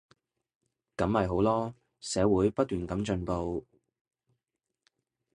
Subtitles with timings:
[0.97, 3.67] 噉咪好囉，社會不斷噉進步